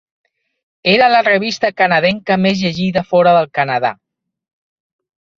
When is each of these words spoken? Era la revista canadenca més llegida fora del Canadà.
Era 0.93 1.09
la 1.15 1.19
revista 1.25 1.69
canadenca 1.81 2.37
més 2.45 2.63
llegida 2.63 3.03
fora 3.09 3.35
del 3.37 3.49
Canadà. 3.59 3.93